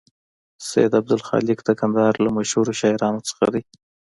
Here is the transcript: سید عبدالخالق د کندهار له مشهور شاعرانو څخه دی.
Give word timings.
سید 0.67 0.93
عبدالخالق 1.01 1.59
د 1.63 1.69
کندهار 1.79 2.13
له 2.25 2.29
مشهور 2.37 2.67
شاعرانو 2.81 3.21
څخه 3.29 3.45
دی. 3.53 3.63